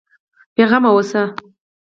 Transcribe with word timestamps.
بېغمه 0.55 0.89
اوسه. 0.93 1.21